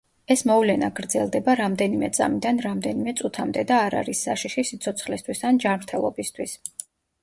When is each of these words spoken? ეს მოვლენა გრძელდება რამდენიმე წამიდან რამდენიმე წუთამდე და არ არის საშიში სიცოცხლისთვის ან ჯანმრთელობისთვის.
ეს 0.35 0.43
მოვლენა 0.51 0.87
გრძელდება 0.99 1.55
რამდენიმე 1.59 2.09
წამიდან 2.19 2.63
რამდენიმე 2.67 3.15
წუთამდე 3.21 3.69
და 3.75 3.81
არ 3.85 4.01
არის 4.03 4.27
საშიში 4.31 4.69
სიცოცხლისთვის 4.75 5.49
ან 5.53 5.67
ჯანმრთელობისთვის. 5.67 6.63